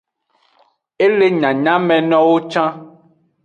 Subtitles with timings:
[1.03, 2.73] E le nyanyamenowo can.